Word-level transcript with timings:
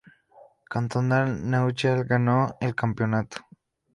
Cantonal 0.67 1.37
Neuchâtel 1.47 2.05
ganó 2.07 2.57
el 2.59 2.73
campeonato. 2.73 3.45